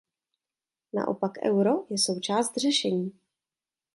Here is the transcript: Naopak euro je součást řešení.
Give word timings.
Naopak 0.93 1.31
euro 1.45 1.85
je 1.89 1.97
součást 1.97 2.57
řešení. 2.57 3.11